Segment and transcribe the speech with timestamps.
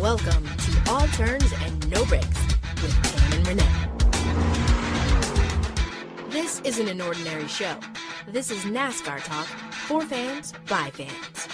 [0.00, 2.26] Welcome to All Turns and No Breaks
[2.80, 3.90] with Tam and Renee.
[6.30, 7.76] This isn't an ordinary show.
[8.26, 11.48] This is NASCAR talk for fans by fans.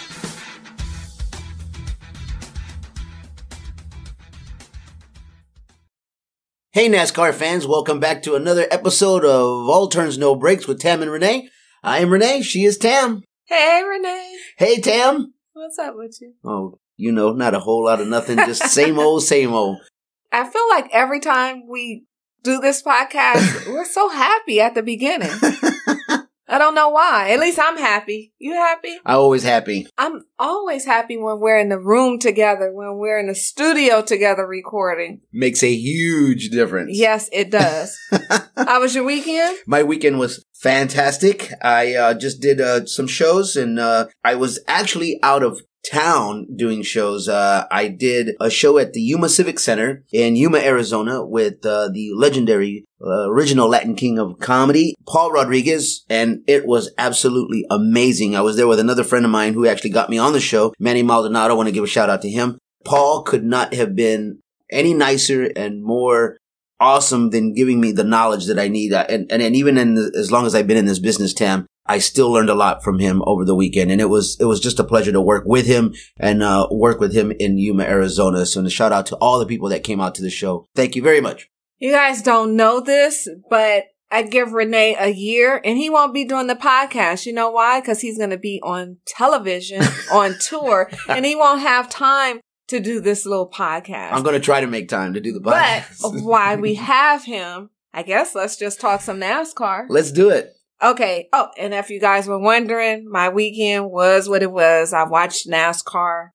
[6.71, 11.01] Hey, NASCAR fans, welcome back to another episode of All Turns No Breaks with Tam
[11.01, 11.49] and Renee.
[11.83, 13.23] I am Renee, she is Tam.
[13.47, 14.35] Hey, Renee.
[14.57, 15.33] Hey, Tam.
[15.53, 16.33] What's up with you?
[16.43, 19.77] Oh, you know, not a whole lot of nothing, just same old, same old.
[20.33, 22.03] I feel like every time we
[22.43, 25.31] do this podcast, we're so happy at the beginning.
[26.49, 27.31] I don't know why.
[27.31, 28.33] At least I'm happy.
[28.39, 28.97] You happy?
[29.05, 29.87] I'm always happy.
[29.97, 34.47] I'm always happy when we're in the room together, when we're in the studio together
[34.47, 35.21] recording.
[35.33, 36.97] Makes a huge difference.
[36.97, 37.97] Yes, it does.
[38.57, 39.57] How was your weekend?
[39.67, 41.51] My weekend was fantastic.
[41.61, 46.47] I uh, just did uh, some shows and uh, I was actually out of town
[46.55, 47.27] doing shows.
[47.27, 51.89] Uh, I did a show at the Yuma Civic Center in Yuma, Arizona with uh,
[51.89, 58.35] the legendary uh, original Latin King of Comedy, Paul Rodriguez, and it was absolutely amazing.
[58.35, 60.73] I was there with another friend of mine who actually got me on the show,
[60.79, 61.53] Manny Maldonado.
[61.53, 62.57] I want to give a shout out to him.
[62.85, 64.39] Paul could not have been
[64.71, 66.37] any nicer and more
[66.79, 68.93] awesome than giving me the knowledge that I need.
[68.93, 71.65] And, and, and even in the, as long as I've been in this business, Tam,
[71.87, 74.59] I still learned a lot from him over the weekend, and it was it was
[74.59, 78.45] just a pleasure to work with him and uh, work with him in Yuma, Arizona.
[78.45, 80.65] So, a shout out to all the people that came out to the show.
[80.75, 81.49] Thank you very much.
[81.79, 86.25] You guys don't know this, but I give Renee a year and he won't be
[86.25, 87.25] doing the podcast.
[87.25, 87.81] You know why?
[87.81, 92.79] Because he's going to be on television, on tour, and he won't have time to
[92.79, 94.11] do this little podcast.
[94.11, 96.01] I'm going to try to make time to do the podcast.
[96.01, 99.85] But why we have him, I guess let's just talk some NASCAR.
[99.89, 100.56] Let's do it.
[100.81, 101.27] Okay.
[101.33, 104.93] Oh, and if you guys were wondering, my weekend was what it was.
[104.93, 106.29] I watched NASCAR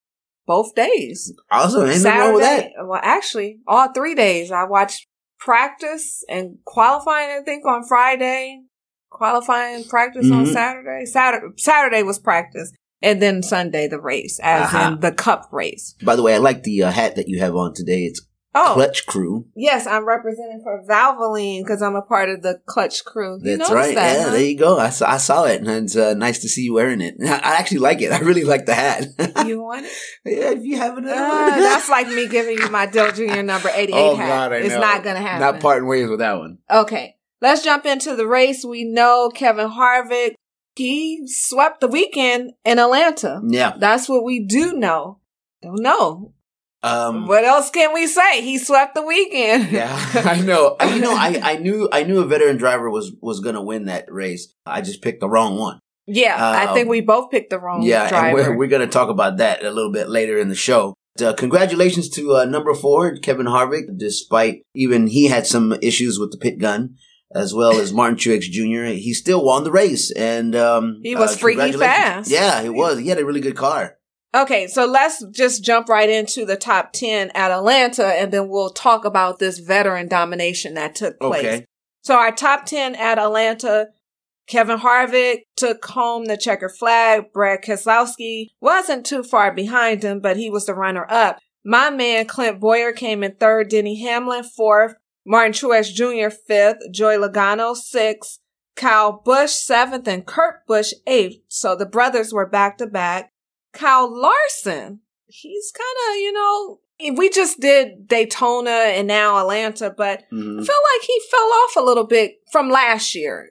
[0.46, 1.32] both days.
[1.50, 1.88] Awesome.
[1.88, 2.70] Ain't nothing wrong with that.
[2.84, 4.50] Well, actually, all three days.
[4.50, 5.06] I watched
[5.38, 8.62] practice and qualifying, I think, on Friday.
[9.10, 10.40] Qualifying practice mm-hmm.
[10.40, 11.04] on Saturday.
[11.06, 11.46] Saturday.
[11.58, 12.72] Saturday was practice.
[13.02, 14.92] And then Sunday, the race, as uh-huh.
[14.92, 15.96] in the cup race.
[16.04, 18.04] By the way, I like the uh, hat that you have on today.
[18.04, 18.20] It's
[18.54, 19.46] Oh, Clutch Crew.
[19.56, 23.38] Yes, I'm representing for Valvoline because I'm a part of the Clutch Crew.
[23.42, 23.94] You That's right.
[23.94, 24.30] That, yeah, huh?
[24.30, 24.78] there you go.
[24.78, 27.14] I saw, I saw it, and it's uh, nice to see you wearing it.
[27.22, 28.12] I actually like it.
[28.12, 29.06] I really like the hat.
[29.46, 29.92] you want it?
[30.26, 31.04] yeah, if you have it.
[31.04, 33.42] Uh, that's like me giving you my Dale Jr.
[33.42, 34.28] number 88 oh, hat.
[34.28, 34.66] God, I know.
[34.66, 35.40] It's not going to happen.
[35.40, 36.58] Not parting ways with that one.
[36.70, 38.66] Okay, let's jump into the race.
[38.66, 40.34] We know Kevin Harvick.
[40.74, 43.40] He swept the weekend in Atlanta.
[43.46, 43.74] Yeah.
[43.78, 45.20] That's what we do know.
[45.62, 46.32] Don't know.
[46.84, 48.42] Um, what else can we say?
[48.42, 49.70] He swept the weekend.
[49.70, 50.76] yeah, I know.
[50.92, 53.86] You know, I, I knew I knew a veteran driver was was going to win
[53.86, 54.52] that race.
[54.66, 55.78] I just picked the wrong one.
[56.06, 57.78] Yeah, um, I think we both picked the wrong.
[57.78, 57.88] One.
[57.88, 58.26] Yeah, driver.
[58.26, 60.94] and we're, we're going to talk about that a little bit later in the show.
[61.22, 63.84] Uh, congratulations to uh, number four, Kevin Harvick.
[63.96, 66.96] Despite even he had some issues with the pit gun,
[67.34, 71.34] as well as Martin Truex Jr., he still won the race, and um, he was
[71.34, 72.30] uh, freaky fast.
[72.30, 72.98] Yeah, he was.
[72.98, 73.96] He had a really good car.
[74.34, 78.70] Okay, so let's just jump right into the top 10 at Atlanta and then we'll
[78.70, 81.44] talk about this veteran domination that took place.
[81.44, 81.66] Okay.
[82.02, 83.88] So our top 10 at Atlanta,
[84.46, 87.32] Kevin Harvick took home the checker flag.
[87.32, 91.38] Brad Keselowski wasn't too far behind him, but he was the runner up.
[91.64, 94.94] My man Clint Bowyer came in third, Denny Hamlin fourth,
[95.24, 96.34] Martin Truex Jr.
[96.34, 98.38] fifth, Joey Logano sixth,
[98.74, 101.42] Kyle Busch seventh, and Kurt Busch eighth.
[101.48, 103.31] So the brothers were back to back.
[103.72, 105.00] Kyle Larson.
[105.26, 106.78] He's kind of, you know,
[107.16, 110.60] we just did Daytona and now Atlanta, but mm-hmm.
[110.60, 113.50] I feel like he fell off a little bit from last year.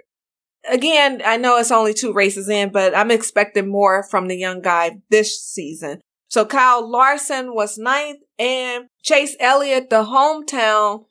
[0.70, 4.62] Again, I know it's only two races in, but I'm expecting more from the young
[4.62, 6.02] guy this season.
[6.30, 11.06] So Kyle Larson was ninth and Chase Elliott, the hometown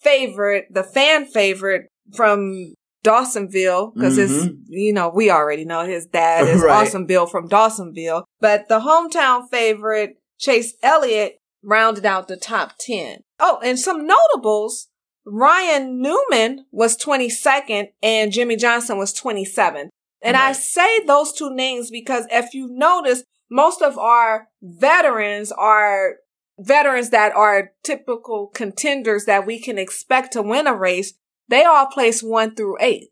[0.00, 2.74] favorite, the fan favorite from
[3.04, 4.34] Dawsonville because mm-hmm.
[4.34, 6.86] his, you know, we already know his dad is right.
[6.86, 13.20] Awesome Bill from Dawsonville, but the hometown favorite Chase Elliott rounded out the top 10.
[13.38, 14.88] Oh, and some notables.
[15.26, 19.90] Ryan Newman was 22nd and Jimmie Johnson was 27th.
[20.22, 20.48] And right.
[20.48, 26.16] I say those two names because if you notice, most of our veterans are
[26.58, 31.14] veterans that are typical contenders that we can expect to win a race
[31.50, 33.08] they all placed one through eight.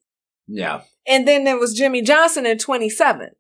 [0.46, 0.82] Yeah.
[1.06, 3.30] And then there was Jimmie Johnson in 27th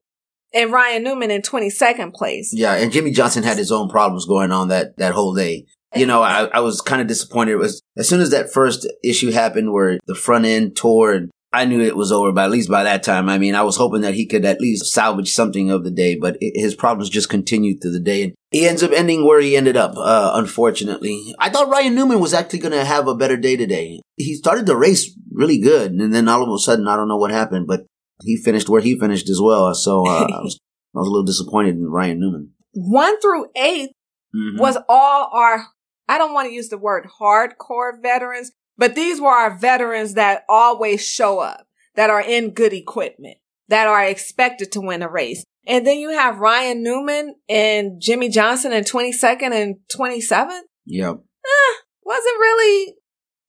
[0.52, 2.52] and Ryan Newman in 22nd place.
[2.52, 2.74] Yeah.
[2.74, 5.66] And Jimmie Johnson had his own problems going on that, that whole day.
[5.96, 7.52] You know, I, I was kind of disappointed.
[7.52, 11.30] It was as soon as that first issue happened where the front end tore and
[11.52, 13.76] I knew it was over, but at least by that time, I mean, I was
[13.76, 17.08] hoping that he could at least salvage something of the day, but it, his problems
[17.08, 18.24] just continued through the day.
[18.24, 21.34] And he ends up ending where he ended up, uh, unfortunately.
[21.38, 24.00] I thought Ryan Newman was actually going to have a better day today.
[24.16, 27.16] He started the race really good, and then all of a sudden, I don't know
[27.16, 27.86] what happened, but
[28.22, 29.74] he finished where he finished as well.
[29.74, 30.58] So uh, I, was,
[30.94, 32.52] I was a little disappointed in Ryan Newman.
[32.72, 33.90] One through 8
[34.34, 34.58] mm-hmm.
[34.58, 35.66] was all our,
[36.08, 40.44] I don't want to use the word hardcore veterans, but these were our veterans that
[40.48, 41.66] always show up,
[41.96, 43.36] that are in good equipment,
[43.68, 45.44] that are expected to win a race.
[45.66, 50.60] And then you have Ryan Newman and Jimmie Johnson in 22nd and 27th.
[50.86, 51.16] Yep.
[51.16, 52.94] Eh, wasn't really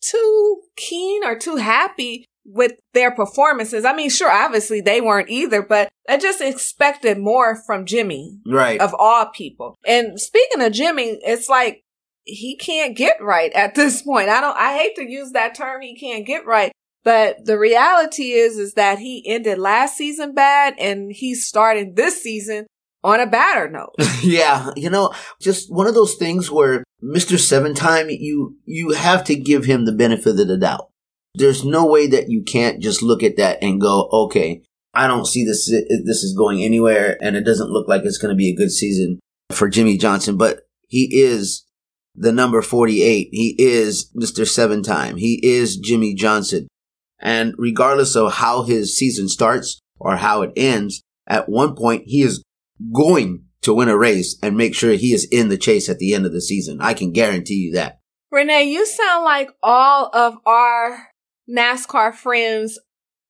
[0.01, 3.85] too keen or too happy with their performances.
[3.85, 8.39] I mean, sure, obviously they weren't either, but I just expected more from Jimmie.
[8.45, 8.81] Right.
[8.81, 9.75] Of all people.
[9.85, 11.83] And speaking of Jimmie, it's like
[12.33, 14.29] he can't get right at this point.
[14.29, 16.71] I don't, I hate to use that term, he can't get right.
[17.03, 22.21] But the reality is, is that he ended last season bad and he's starting this
[22.21, 22.67] season
[23.03, 23.95] on a badder note.
[24.21, 24.71] yeah.
[24.75, 27.39] You know, just one of those things where Mr.
[27.39, 30.89] Seven Time, you, you have to give him the benefit of the doubt.
[31.35, 34.61] There's no way that you can't just look at that and go, okay,
[34.93, 38.33] I don't see this, this is going anywhere and it doesn't look like it's going
[38.33, 39.19] to be a good season
[39.51, 41.65] for Jimmie Johnson, but he is
[42.15, 43.29] the number 48.
[43.31, 44.47] He is Mr.
[44.47, 45.17] Seven Time.
[45.17, 46.67] He is Jimmie Johnson.
[47.19, 52.21] And regardless of how his season starts or how it ends, at one point he
[52.21, 52.43] is
[52.93, 56.13] going to win a race and make sure he is in the chase at the
[56.13, 56.79] end of the season.
[56.81, 57.99] I can guarantee you that.
[58.31, 61.09] Renee, you sound like all of our
[61.49, 62.79] NASCAR friends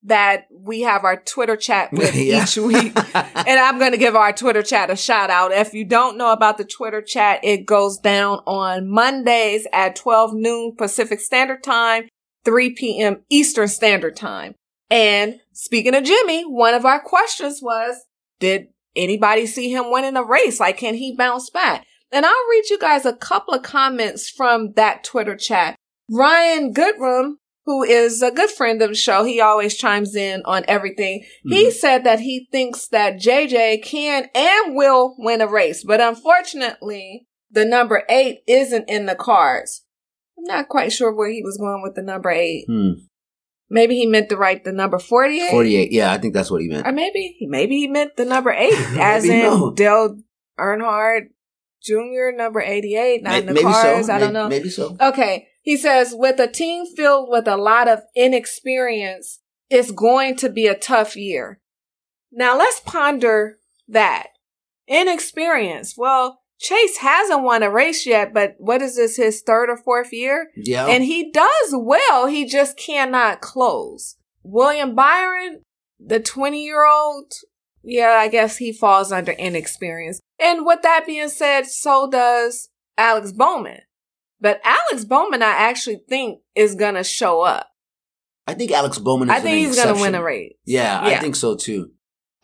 [0.04, 2.44] that we have our Twitter chat with yeah.
[2.44, 2.94] each week.
[3.16, 5.52] and I'm going to give our Twitter chat a shout out.
[5.52, 10.34] If you don't know about the Twitter chat, it goes down on Mondays at 12
[10.34, 12.08] noon Pacific Standard Time,
[12.46, 13.24] 3 p.m.
[13.30, 14.56] Eastern Standard Time.
[14.90, 17.96] And speaking of Jimmie, one of our questions was,
[18.40, 20.60] did anybody see him winning a race?
[20.60, 21.86] Like, can he bounce back?
[22.12, 25.76] And I'll read you guys a couple of comments from that Twitter chat.
[26.10, 27.34] Ryan Goodrum
[27.66, 29.24] who is a good friend of the show.
[29.24, 31.22] He always chimes in on everything.
[31.46, 31.54] Mm-hmm.
[31.54, 37.28] He said that he thinks that JJ can and will win a race, but unfortunately,
[37.52, 39.84] the number eight isn't in the cards.
[40.38, 42.66] I'm not quite sure where he was going with the number eight.
[42.68, 42.92] Hmm.
[43.70, 45.52] Maybe he meant to write the number 48.
[45.52, 46.88] 48, yeah, I think that's what he meant.
[46.88, 49.72] Or maybe, maybe he meant the number eight, as in no.
[49.74, 50.18] Dale
[50.60, 51.28] Earnhardt
[51.84, 54.08] Jr., number 88, not in the cards.
[54.08, 54.14] So.
[54.14, 54.50] I don't know.
[54.50, 54.98] Maybe so.
[55.00, 55.49] Okay.
[55.62, 59.40] He says, with a team filled with a lot of inexperience,
[59.70, 61.60] it's going to be a tough year.
[62.32, 63.58] Now let's ponder
[63.88, 64.28] that.
[64.88, 65.96] Inexperience.
[65.98, 70.12] Well, Chase hasn't won a race yet, but what is this, his third or fourth
[70.12, 70.50] year?
[70.58, 70.88] Yeah.
[70.88, 72.28] And he does well.
[72.28, 74.18] He just cannot close.
[74.44, 75.62] William Byron,
[76.00, 77.32] the 20 year old,
[77.84, 80.20] yeah, I guess he falls under inexperience.
[80.40, 83.82] And with that being said, so does Alex Bowman.
[84.42, 87.68] But Alex Bowman, I actually think is gonna show up.
[88.48, 89.30] I think Alex Bowman.
[89.30, 89.94] I think he's exception.
[89.94, 90.54] gonna win a race.
[90.66, 91.92] Yeah, yeah, I think so too.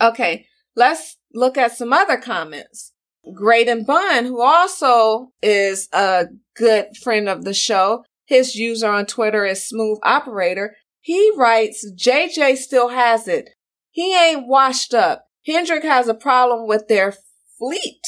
[0.02, 0.46] Okay,
[0.76, 2.92] let's look at some other comments.
[3.34, 9.46] Graydon Bunn, who also is a good friend of the show, his user on Twitter
[9.46, 10.76] is Smooth Operator.
[11.00, 13.50] He writes, JJ still has it.
[13.92, 15.26] He ain't washed up.
[15.46, 17.14] Hendrick has a problem with their
[17.58, 18.02] fleet.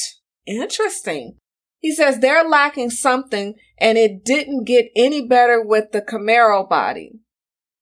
[0.46, 1.36] Interesting.
[1.80, 7.20] He says they're lacking something and it didn't get any better with the Camaro body.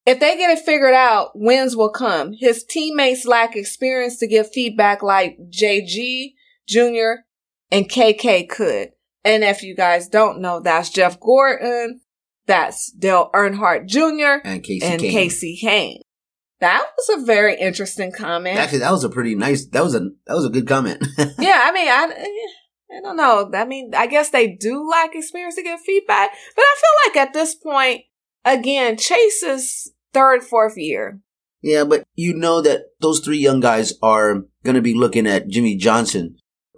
[0.04, 2.32] If they get it figured out, wins will come.
[2.38, 6.34] His teammates lack experience to give feedback like JG,
[6.68, 7.22] Jr.,
[7.72, 8.90] and KK could.
[9.24, 12.02] And if you guys don't know, that's Jeff Gordon,
[12.46, 15.12] that's Dale Earnhardt Jr., and Kasey and Kahne.
[15.12, 15.98] Kasey Kahne.
[16.60, 18.58] That was a very interesting comment.
[18.58, 19.66] Actually, that was a pretty nice.
[19.66, 21.04] That was a that was a good comment.
[21.18, 22.28] yeah, I mean, I
[22.90, 23.50] I don't know.
[23.52, 27.28] I mean, I guess they do lack experience to give feedback, but I feel like
[27.28, 28.02] at this point,
[28.44, 31.20] again, Chase's third, fourth year.
[31.62, 35.48] Yeah, but you know that those three young guys are going to be looking at
[35.48, 36.36] Jimmie Johnson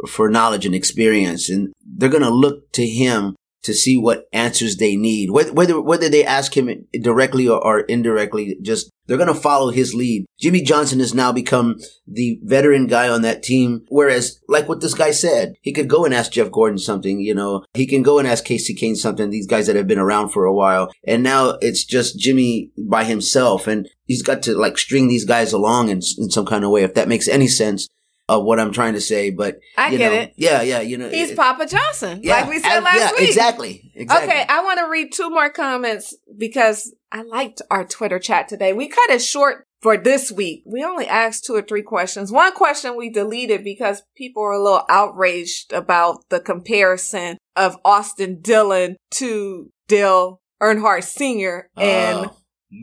[0.09, 3.37] for knowledge and experience, and they're going to look to him
[3.69, 5.31] to see what answers they need.
[5.31, 9.95] Whether whether, they ask him directly or, or indirectly, just they're going to follow his
[9.95, 10.25] lead.
[10.41, 13.85] Jimmie Johnson has now become the veteran guy on that team.
[13.89, 17.35] Whereas, like what this guy said, he could go and ask Jeff Gordon something, you
[17.35, 20.31] know, he can go and ask Kasey Kahne something, these guys that have been around
[20.31, 20.91] for a while.
[21.07, 23.67] And now it's just Jimmie by himself.
[23.67, 26.85] And he's got to like string these guys along in, in some kind of way,
[26.85, 27.87] if that makes any sense
[28.29, 30.35] of what I'm trying to say, but I get know, it.
[30.37, 33.29] Yeah, yeah, you know, he's it, Papa Johnson, yeah, like we said last yeah, week.
[33.29, 34.29] Exactly, exactly.
[34.29, 38.73] Okay, I want to read two more comments because I liked our Twitter chat today.
[38.73, 40.63] We cut it short for this week.
[40.67, 42.33] We only asked two or three questions.
[42.33, 48.41] One question we deleted because people were a little outraged about the comparison of Austin
[48.41, 51.69] Dillon to Dale Earnhardt Sr.
[51.77, 52.31] and uh,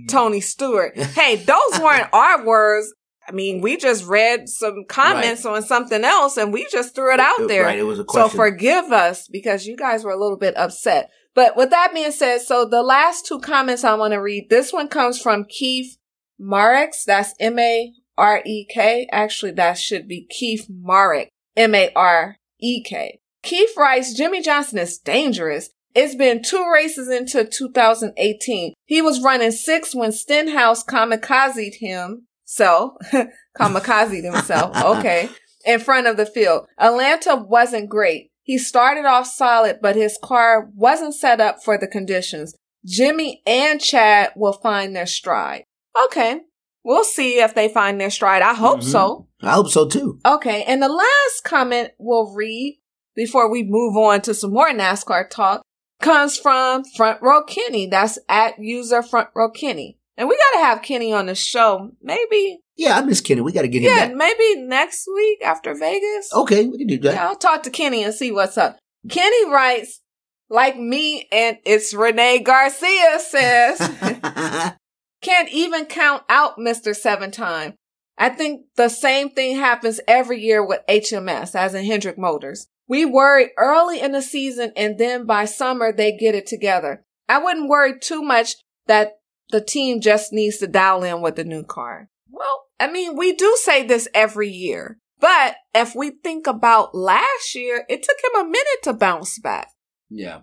[0.09, 0.97] Tony Stewart.
[1.15, 2.93] Hey, those weren't our words.
[3.27, 5.55] I mean, we just read some comments right.
[5.55, 7.63] on something else and we just threw it out there.
[7.63, 8.29] Right, it was a question.
[8.29, 11.09] So forgive us because you guys were a little bit upset.
[11.33, 14.71] But with that being said, so the last two comments I want to read, this
[14.71, 15.97] one comes from Keith
[16.39, 16.93] Marek.
[17.05, 19.07] That's M-A-R-E-K.
[19.11, 21.29] Actually, that should be Keith Marek.
[21.57, 23.19] M-A-R-E-K.
[23.43, 25.69] Keith writes, Jimmie Johnson is dangerous.
[25.93, 28.73] It's been two races into 2018.
[28.85, 32.27] He was running six when Stenhouse kamikazed him.
[32.45, 32.97] So,
[33.57, 34.75] kamikazed himself.
[34.85, 35.29] Okay.
[35.65, 36.67] In front of the field.
[36.77, 38.29] Atlanta wasn't great.
[38.43, 42.53] He started off solid, but his car wasn't set up for the conditions.
[42.85, 45.63] Jimmie and Chad will find their stride.
[46.05, 46.41] Okay.
[46.83, 48.43] We'll see if they find their stride.
[48.43, 48.89] I hope mm-hmm.
[48.89, 49.27] so.
[49.41, 50.19] I hope so too.
[50.23, 50.63] Okay.
[50.67, 52.79] And the last comment we'll read
[53.15, 55.63] before we move on to some more NASCAR talk
[55.99, 57.87] comes from Front Row Kenny.
[57.87, 59.97] That's at user Front Row Kenny.
[60.17, 61.91] And we got to have Kenny on the show.
[62.01, 62.59] Maybe.
[62.77, 63.41] Yeah, I miss Kenny.
[63.41, 64.15] We got to get him yeah, back.
[64.15, 66.33] maybe next week after Vegas.
[66.33, 67.13] Okay, we can do that.
[67.13, 68.77] Yeah, I'll talk to Kenny and see what's up.
[69.09, 70.01] Kenny writes,
[70.49, 73.79] like me and it's Renee Garcia says,
[75.21, 76.95] Can't even count out Mr.
[76.95, 77.73] Seven Time.
[78.17, 82.67] I think the same thing happens every year with HMS, as in Hendrick Motors.
[82.87, 87.03] We worry early in the season and then by summer they get it together.
[87.27, 88.55] I wouldn't worry too much
[88.87, 89.13] that
[89.49, 92.09] the team just needs to dial in with the new car.
[92.29, 97.55] Well, I mean, we do say this every year, but if we think about last
[97.55, 99.69] year, it took him a minute to bounce back.
[100.09, 100.41] Yeah.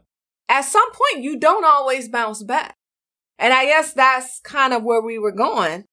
[0.48, 2.76] At some point, you don't always bounce back.
[3.38, 5.84] And I guess that's kind of where we were going.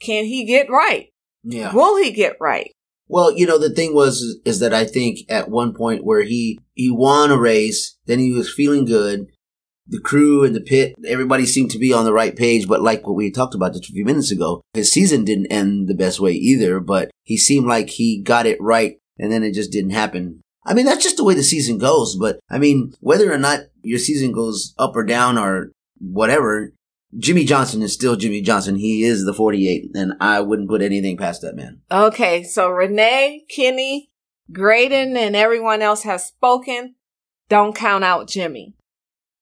[0.00, 1.08] Can he get right?
[1.44, 1.72] Yeah.
[1.72, 2.72] Will he get right?
[3.08, 6.22] Well, you know, the thing was, is, is that I think at one point where
[6.22, 9.26] he, he won a race, then he was feeling good.
[9.88, 13.06] The crew and the pit, everybody seemed to be on the right page, but like
[13.06, 16.18] what we talked about just a few minutes ago, his season didn't end the best
[16.18, 19.90] way either, but he seemed like he got it right and then it just didn't
[19.90, 20.42] happen.
[20.64, 23.60] I mean, that's just the way the season goes, but I mean, whether or not
[23.82, 26.72] your season goes up or down or whatever,
[27.16, 28.76] Jimmie Johnson is still Jimmie Johnson.
[28.76, 31.80] He is the 48, and I wouldn't put anything past that man.
[31.90, 34.10] Okay, so Renee, Kenny,
[34.52, 36.96] Graydon, and everyone else has spoken.
[37.48, 38.74] Don't count out Jimmie.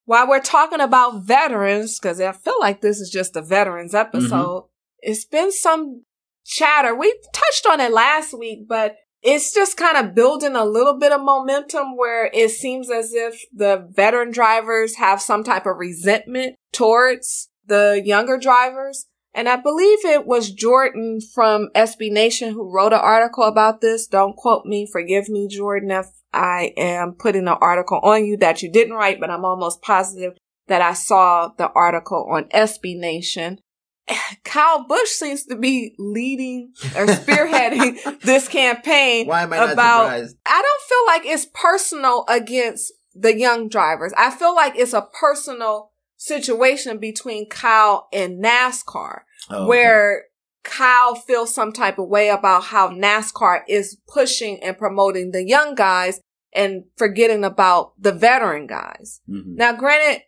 [0.06, 4.64] While we're talking about veterans, because I feel like this is just a veterans episode,
[4.64, 4.66] mm-hmm.
[5.00, 6.04] it's been some
[6.44, 6.94] chatter.
[6.94, 11.10] We touched on it last week, but it's just kind of building a little bit
[11.10, 16.56] of momentum where it seems as if the veteran drivers have some type of resentment
[16.72, 19.06] towards the younger drivers.
[19.32, 24.06] And I believe it was Jordan from SB Nation who wrote an article about this.
[24.06, 24.86] Don't quote me.
[24.90, 29.20] Forgive me, Jordan, if I am putting an article on you that you didn't write,
[29.20, 30.34] but I'm almost positive
[30.66, 33.60] that I saw the article on SB Nation.
[34.44, 40.36] Kyle Busch seems to be leading or spearheading this campaign Why am I about, surprised?
[40.44, 44.12] I don't feel like it's personal against the young drivers.
[44.16, 50.24] I feel like it's a personal situation between Kyle and NASCAR oh, where
[50.64, 55.74] Kyle feels some type of way about how NASCAR is pushing and promoting the young
[55.74, 56.20] guys
[56.52, 59.20] and forgetting about the veteran guys.
[59.28, 59.56] Mm-hmm.
[59.56, 60.22] Now, granted,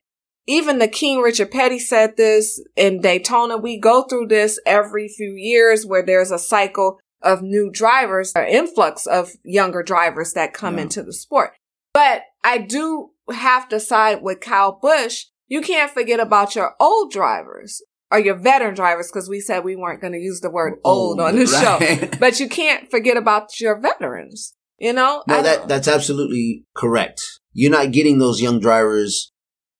[0.46, 3.56] even the King Richard Petty said this in Daytona.
[3.56, 8.46] We go through this every few years where there's a cycle of new drivers, an
[8.46, 10.82] influx of younger drivers that come yeah.
[10.82, 11.54] into the sport.
[11.92, 17.12] But I do have to side with Kyle Busch you can't forget about your old
[17.12, 20.74] drivers or your veteran drivers because we said we weren't going to use the word
[20.84, 22.08] old, old on the right.
[22.10, 22.18] show.
[22.20, 24.54] But you can't forget about your veterans.
[24.78, 25.22] You know?
[25.26, 27.22] No, that that's absolutely correct.
[27.52, 29.32] You're not getting those young drivers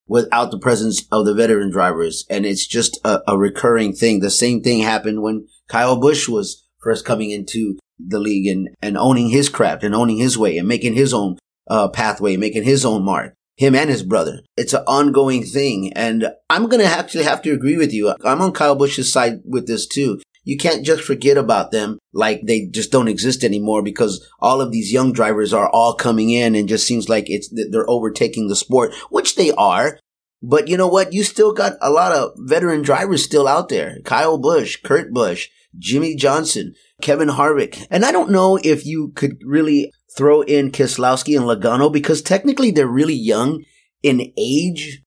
[0.07, 4.21] without the presence of the veteran drivers, and it's just a, a recurring thing.
[4.21, 8.97] The same thing happened when Kyle Busch was first coming into the league and, and
[8.97, 11.37] owning his craft and owning his way and making his own
[11.69, 14.41] uh, pathway, making his own mark him and his brother.
[14.57, 15.93] It's an ongoing thing.
[15.95, 18.15] And I'm going to actually have to agree with you.
[18.25, 20.21] I'm on Kyle Busch's side with this too.
[20.45, 24.71] You can't just forget about them like they just don't exist anymore because all of
[24.71, 28.55] these young drivers are all coming in and just seems like it's, they're overtaking the
[28.55, 29.99] sport, which they are.
[30.43, 31.13] But you know what?
[31.13, 33.99] You still got a lot of veteran drivers still out there.
[34.05, 35.49] Kyle Busch, Kurt Busch,
[35.79, 37.85] Jimmie Johnson, Kevin Harvick.
[37.91, 42.71] And I don't know if you could really throw in Keselowski and Logano because technically
[42.71, 43.65] they're really young
[44.03, 45.03] in age,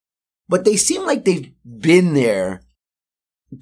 [0.48, 2.62] but they seem like they've been there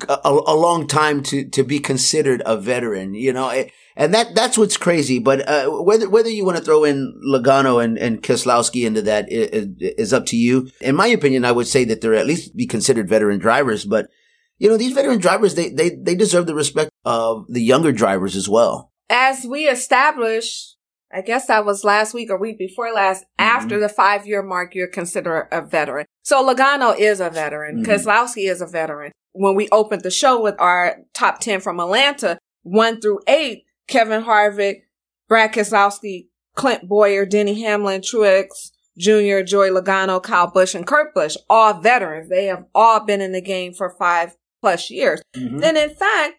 [0.09, 3.49] a, a, long time to, to be considered a veteran, you know,
[3.95, 5.17] and that, that's what's crazy.
[5.19, 9.31] But, uh, whether, whether you want to throw in Logano and, and Keselowski into that
[9.31, 10.69] is, is up to you.
[10.81, 14.09] In my opinion, I would say that they're at least be considered veteran drivers, but,
[14.57, 18.35] you know, these veteran drivers, they, they, they deserve the respect of the younger drivers
[18.35, 18.91] as well.
[19.09, 20.75] As we establish
[21.11, 23.23] I guess that was last week or week before last.
[23.23, 23.43] Mm-hmm.
[23.43, 26.05] After the five year mark, you're considered a veteran.
[26.23, 27.77] So Logano is a veteran.
[27.77, 29.11] mm hmm Keselowski is a veteran.
[29.33, 34.23] When we opened the show with our top 10 from Atlanta, one through eight, Kevin
[34.23, 34.81] Harvick,
[35.29, 41.37] Brad Keselowski, Clint Bowyer, Denny Hamlin, Truex Jr., Joey Logano, Kyle Busch, and Kurt Busch,
[41.49, 42.29] all veterans.
[42.29, 45.21] They have all been in the game for five plus years.
[45.35, 45.63] Mm-hmm.
[45.63, 46.35] And in fact,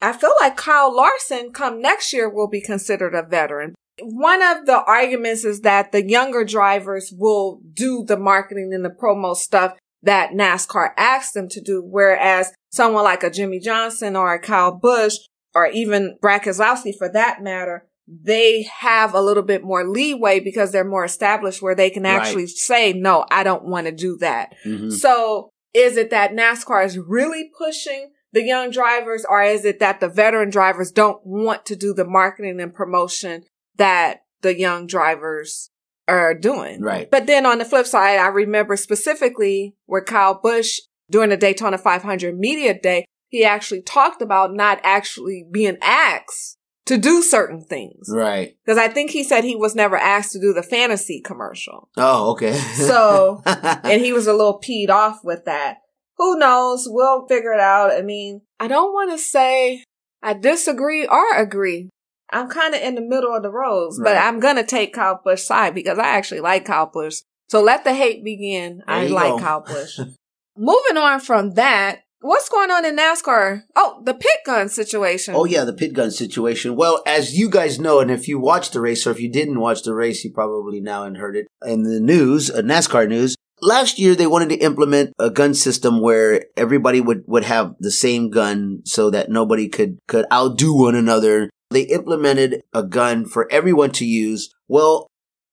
[0.00, 4.66] I feel like Kyle Larson come next year will be considered a veteran one of
[4.66, 9.76] the arguments is that the younger drivers will do the marketing and the promo stuff
[10.02, 14.72] that NASCAR asks them to do, whereas someone like a Jimmie Johnson or a Kyle
[14.72, 15.16] Busch
[15.54, 20.72] or even Brad Keselowski for that matter, they have a little bit more leeway because
[20.72, 22.48] they're more established where they can actually right.
[22.48, 24.54] say, no, I don't want to do that.
[24.64, 24.90] Mm-hmm.
[24.90, 30.00] So is it that NASCAR is really pushing the young drivers or is it that
[30.00, 33.44] the veteran drivers don't want to do the marketing and promotion
[33.78, 35.70] that the young drivers
[36.06, 36.82] are doing.
[36.82, 37.10] Right.
[37.10, 40.80] But then on the flip side, I remember specifically where Kyle Busch
[41.10, 46.56] during the Daytona 500 media day, he actually talked about not actually being asked
[46.86, 48.08] to do certain things.
[48.10, 48.56] Right.
[48.64, 51.90] Because I think he said he was never asked to do the fantasy commercial.
[51.98, 52.54] Oh, okay.
[52.54, 55.78] so, and he was a little peed off with that.
[56.16, 56.88] Who knows?
[56.90, 57.92] We'll figure it out.
[57.92, 59.84] I mean, I don't want to say
[60.22, 61.90] I disagree or agree
[62.30, 64.12] I'm kind of in the middle of the roads, right.
[64.12, 67.22] but I'm gonna take Kyle Busch side because I actually like Kyle Busch.
[67.48, 68.82] So let the hate begin.
[68.86, 69.38] There I like go.
[69.38, 69.98] Kyle Busch.
[70.56, 73.62] Moving on from that, what's going on in NASCAR?
[73.76, 75.34] Oh, the pit gun situation.
[75.36, 76.76] Oh yeah, the pit gun situation.
[76.76, 79.60] Well, as you guys know, and if you watched the race or if you didn't
[79.60, 83.36] watch the race, you probably now and heard it in the news, uh, NASCAR news.
[83.60, 87.90] Last year, they wanted to implement a gun system where everybody would, would have the
[87.90, 93.50] same gun so that nobody could, could outdo one another they implemented a gun for
[93.50, 94.54] everyone to use.
[94.68, 95.08] Well,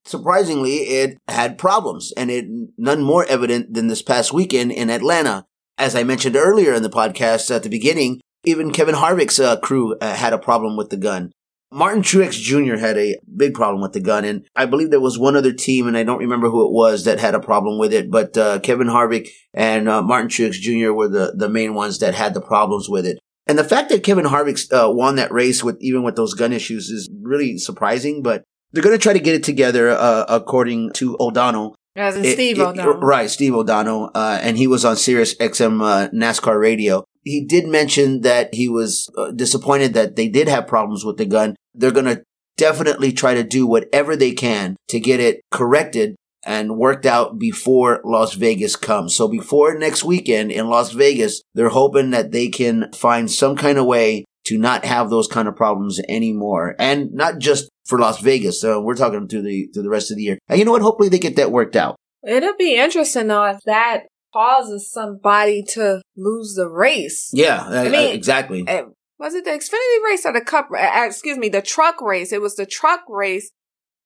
[0.06, 2.46] surprisingly, it had problems and it
[2.78, 5.46] none more evident than this past weekend in Atlanta.
[5.78, 9.96] As I mentioned earlier in the podcast at the beginning, even Kevin Harvick's uh, crew
[10.00, 11.32] uh, had a problem with the gun.
[11.72, 12.78] Martin Truex Jr.
[12.78, 15.88] had a big problem with the gun, and I believe there was one other team,
[15.88, 18.10] and I don't remember who it was that had a problem with it.
[18.10, 20.94] But uh, Kevin Harvick and uh, Martin Truex Jr.
[20.94, 23.20] were the the main ones that had the problems with it.
[23.48, 26.52] And the fact that Kevin Harvick uh, won that race with even with those gun
[26.52, 28.24] issues is really surprising.
[28.24, 31.76] But they're going to try to get it together, uh, according to O'Donnell.
[31.96, 33.30] As in it, Steve it, O'Donnell, right?
[33.30, 37.06] Steve O'Donnell, uh, and he was on Sirius XM uh, NASCAR radio.
[37.24, 41.26] He did mention that he was uh, disappointed that they did have problems with the
[41.26, 41.56] gun.
[41.74, 42.24] They're going to
[42.58, 48.02] definitely try to do whatever they can to get it corrected and worked out before
[48.06, 49.16] Las Vegas comes.
[49.16, 53.78] So before next weekend in Las Vegas, they're hoping that they can find some kind
[53.78, 56.76] of way to not have those kind of problems anymore.
[56.78, 58.62] And not just for Las Vegas.
[58.62, 60.38] So we're talking through the, through the rest of the year.
[60.48, 60.84] And you know what?
[60.84, 61.96] Hopefully they get that worked out.
[62.24, 64.04] It'll be interesting though if that
[64.34, 67.30] causes somebody to lose the race.
[67.34, 68.64] Yeah, I mean, exactly.
[68.68, 68.84] Eh,
[69.18, 70.70] was it the Xfinity race or the Cup?
[70.72, 72.34] Uh, excuse me, the truck race.
[72.34, 73.52] It was the truck race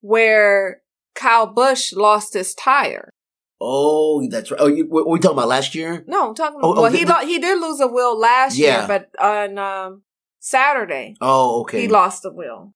[0.01, 0.81] where
[1.19, 3.09] Kyle Busch lost his tire.
[3.61, 4.59] Oh, that's right.
[4.61, 6.05] Oh, you, what, we talking about last year?
[6.07, 6.59] No, I'm talking.
[6.63, 8.79] Oh, oh well, oh, he the, he did lose a wheel last yeah.
[8.79, 10.03] year, but on um,
[10.39, 12.73] Saturday, oh, okay, he lost a wheel.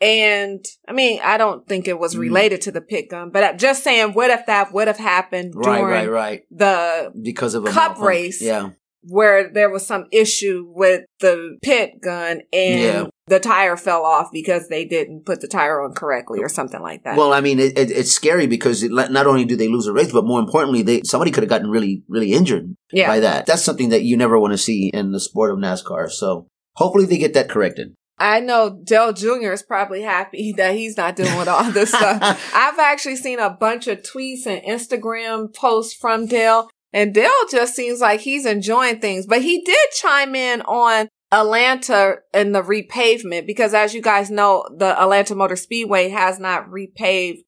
[0.00, 2.20] And I mean, I don't think it was mm.
[2.20, 2.64] related mm.
[2.64, 5.84] to the pit gun, but I'm just saying, what if that would have happened during
[5.84, 6.42] right, right, right.
[6.50, 8.42] the because of a cup race?
[8.42, 8.70] Yeah,
[9.02, 13.06] where there was some issue with the pit gun and yeah.
[13.26, 17.04] the tire fell off because they didn't put the tire on correctly or something like
[17.04, 17.16] that.
[17.16, 19.92] Well, I mean, it, it, it's scary because it, not only do they lose a
[19.92, 23.06] race, but more importantly, they somebody could have gotten really, really injured yeah.
[23.06, 23.46] by that.
[23.46, 26.10] That's something that you never want to see in the sport of NASCAR.
[26.10, 27.94] So hopefully they get that corrected.
[28.20, 29.52] I know Dale Jr.
[29.52, 32.20] is probably happy that he's not dealing with all this stuff.
[32.54, 37.74] I've actually seen a bunch of tweets and Instagram posts from Dale and Dale just
[37.74, 43.46] seems like he's enjoying things, but he did chime in on Atlanta and the repavement
[43.46, 47.44] because as you guys know, the Atlanta Motor Speedway has not repaved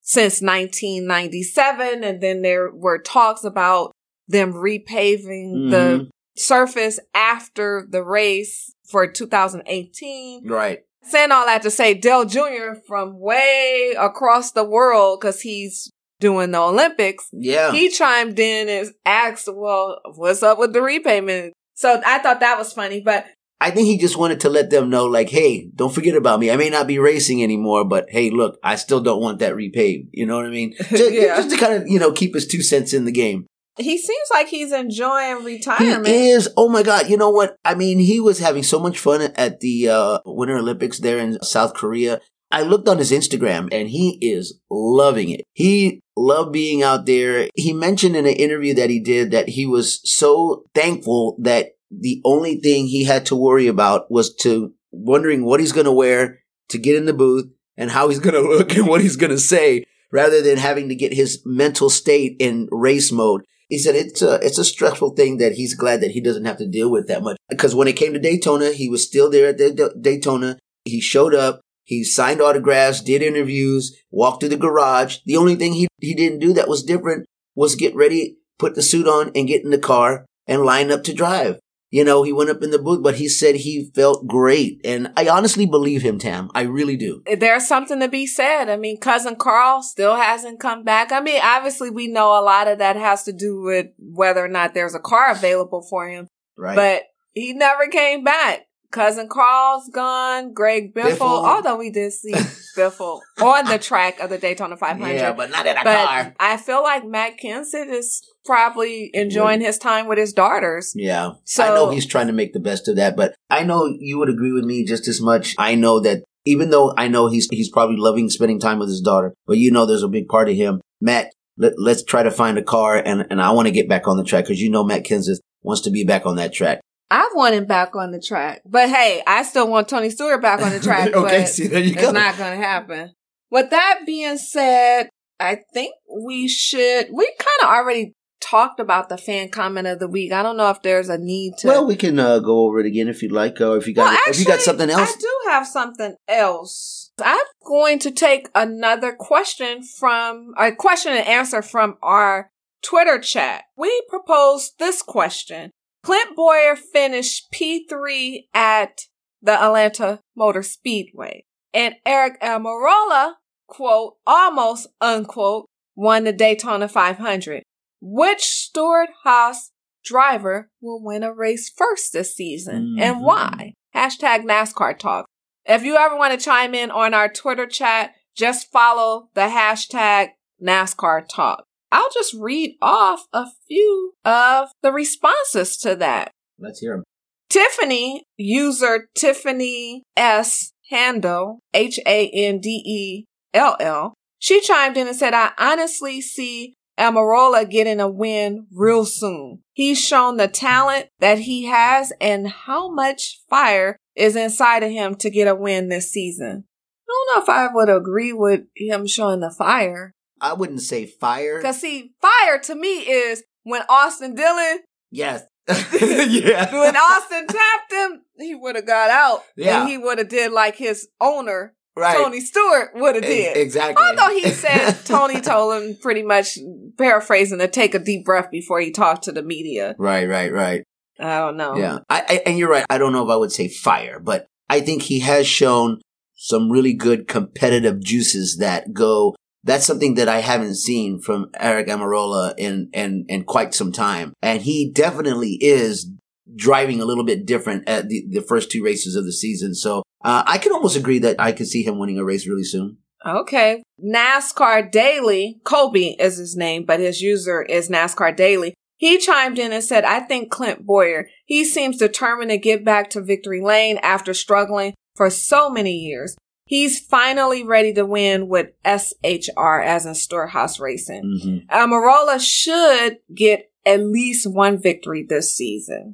[0.00, 2.02] since 1997.
[2.02, 3.92] And then there were talks about
[4.26, 5.70] them repaving mm-hmm.
[5.70, 10.48] the surface after the race for 2018.
[10.48, 10.80] Right.
[11.02, 12.80] Saying all that to say, Dale Jr.
[12.86, 17.28] from way across the world, cause he's doing the Olympics.
[17.32, 17.72] Yeah.
[17.72, 21.54] He chimed in and asked, well, what's up with the repayment?
[21.74, 23.26] So I thought that was funny, but
[23.60, 26.50] I think he just wanted to let them know, like, hey, don't forget about me.
[26.50, 30.08] I may not be racing anymore, but hey, look, I still don't want that repaid.
[30.12, 30.74] You know what I mean?
[30.90, 31.36] Just, yeah.
[31.36, 33.46] just to kind of, you know, keep his two cents in the game.
[33.76, 36.06] He seems like he's enjoying retirement.
[36.06, 36.48] He is.
[36.56, 37.08] Oh my God.
[37.08, 37.56] You know what?
[37.64, 41.40] I mean, he was having so much fun at the uh, Winter Olympics there in
[41.42, 42.20] South Korea.
[42.50, 45.44] I looked on his Instagram and he is loving it.
[45.52, 47.48] He loved being out there.
[47.54, 52.20] He mentioned in an interview that he did that he was so thankful that the
[52.24, 56.40] only thing he had to worry about was to wondering what he's going to wear
[56.68, 59.30] to get in the booth and how he's going to look and what he's going
[59.30, 63.44] to say rather than having to get his mental state in race mode.
[63.68, 66.56] He said it's a, it's a stressful thing that he's glad that he doesn't have
[66.58, 67.36] to deal with that much.
[67.50, 70.58] Because when it came to Daytona, he was still there at the Daytona.
[70.84, 71.60] He showed up.
[71.88, 75.20] He signed autographs, did interviews, walked to the garage.
[75.24, 77.24] The only thing he, he didn't do that was different
[77.54, 81.02] was get ready, put the suit on and get in the car and line up
[81.04, 81.58] to drive.
[81.90, 84.82] You know, he went up in the booth, but he said he felt great.
[84.84, 86.50] And I honestly believe him, Tam.
[86.54, 87.22] I really do.
[87.38, 88.68] There's something to be said.
[88.68, 91.10] I mean, cousin Carl still hasn't come back.
[91.10, 94.48] I mean, obviously we know a lot of that has to do with whether or
[94.48, 96.28] not there's a car available for him.
[96.54, 96.76] Right.
[96.76, 98.66] But he never came back.
[98.90, 100.52] Cousin Carl's gone.
[100.52, 101.20] Greg Biffle, Biffle.
[101.20, 102.32] although we did see
[102.76, 105.14] Biffle on the track of the Daytona 500.
[105.14, 106.34] Yeah, but not in a but car.
[106.40, 110.92] I feel like Matt Kenseth is probably enjoying his time with his daughters.
[110.94, 111.32] Yeah.
[111.44, 114.18] So I know he's trying to make the best of that, but I know you
[114.18, 115.54] would agree with me just as much.
[115.58, 119.02] I know that even though I know he's he's probably loving spending time with his
[119.02, 120.80] daughter, but you know there's a big part of him.
[121.00, 124.08] Matt, let, us try to find a car and, and I want to get back
[124.08, 126.80] on the track because you know Matt Kenseth wants to be back on that track.
[127.10, 128.62] I want him back on the track.
[128.66, 131.12] But hey, I still want Tony Stewart back on the track.
[131.14, 132.02] okay, see, there you go.
[132.02, 133.12] It's not going to happen.
[133.50, 135.08] With that being said,
[135.40, 140.08] I think we should, we kind of already talked about the fan comment of the
[140.08, 140.32] week.
[140.32, 141.68] I don't know if there's a need to.
[141.68, 144.04] Well, we can uh, go over it again if you'd like, or if you got
[144.04, 145.14] well, actually, if you got something else.
[145.14, 147.10] I do have something else.
[147.22, 152.50] I'm going to take another question from a question and answer from our
[152.82, 153.64] Twitter chat.
[153.76, 155.72] We proposed this question:
[156.08, 159.02] Clint Bowyer finished P3 at
[159.42, 161.44] the Atlanta Motor Speedway.
[161.74, 163.34] And Eric Almirola,
[163.66, 167.62] quote, almost, unquote, won the Daytona 500.
[168.00, 173.02] Which Stewart-Haas driver will win a race first this season mm-hmm.
[173.02, 173.74] and why?
[173.94, 175.26] Hashtag NASCAR talk.
[175.66, 180.28] If you ever want to chime in on our Twitter chat, just follow the hashtag
[180.58, 181.67] NASCAR talk.
[181.90, 186.32] I'll just read off a few of the responses to that.
[186.58, 187.04] Let's hear them.
[187.48, 190.72] Tiffany, user Tiffany S.
[190.90, 193.24] Handel, H A N D E
[193.54, 199.04] L L, she chimed in and said, I honestly see Almirola getting a win real
[199.04, 199.62] soon.
[199.72, 205.14] He's shown the talent that he has and how much fire is inside of him
[205.16, 206.64] to get a win this season.
[207.08, 210.12] I don't know if I would agree with him showing the fire.
[210.40, 211.60] I wouldn't say fire.
[211.60, 214.80] Cause see, fire to me is when Austin Dillon.
[215.10, 215.44] Yes.
[215.68, 216.72] yeah.
[216.72, 219.42] when Austin tapped him, he would have got out.
[219.56, 219.80] Yeah.
[219.80, 221.74] And he would have did like his owner.
[221.96, 222.16] Right.
[222.16, 223.56] Tony Stewart would have did.
[223.56, 224.02] Exactly.
[224.02, 226.56] Although he said Tony told him pretty much
[226.96, 229.96] paraphrasing to take a deep breath before he talked to the media.
[229.98, 230.84] Right, right, right.
[231.18, 231.76] I don't know.
[231.76, 231.98] Yeah.
[232.08, 232.86] I, I, and you're right.
[232.88, 236.00] I don't know if I would say fire, but I think he has shown
[236.36, 239.34] some really good competitive juices that go
[239.68, 244.32] that's something that I haven't seen from Eric Almirola in, in, in quite some time.
[244.42, 246.10] And he definitely is
[246.56, 249.74] driving a little bit different at the, the first two races of the season.
[249.74, 252.64] So, uh, I can almost agree that I could see him winning a race really
[252.64, 252.98] soon.
[253.24, 253.82] Okay.
[254.02, 258.74] NASCAR Daily, Kobe is his name, but his user is NASCAR Daily.
[258.96, 263.10] He chimed in and said, I think Clint Bowyer, he seems determined to get back
[263.10, 266.36] to victory lane after struggling for so many years.
[266.68, 271.24] He's finally ready to win with SHR as in Stewart-Haas Racing.
[271.24, 271.74] Mm-hmm.
[271.74, 276.12] Almirola should get at least one victory this season.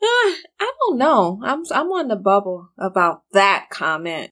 [0.00, 0.06] Uh,
[0.60, 1.40] I don't know.
[1.42, 4.30] I'm I'm on the bubble about that comment.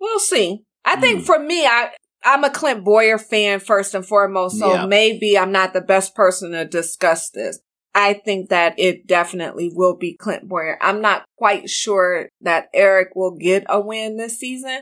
[0.00, 0.64] We'll see.
[0.84, 1.24] I think mm.
[1.24, 1.90] for me, I
[2.24, 4.86] I'm a Clint Bowyer fan first and foremost, so yeah.
[4.86, 7.60] maybe I'm not the best person to discuss this.
[7.94, 10.78] I think that it definitely will be Clint Bowyer.
[10.80, 14.80] I'm not quite sure that Eric will get a win this season.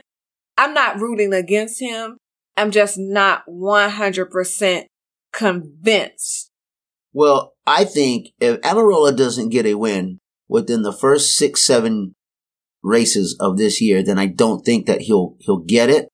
[0.57, 2.17] I'm not rooting against him.
[2.55, 4.85] I'm just not 100%
[5.31, 6.49] convinced.
[7.13, 12.13] Well, I think if Almirola doesn't get a win within the first six, seven
[12.83, 16.09] races of this year, then I don't think that he'll, he'll get it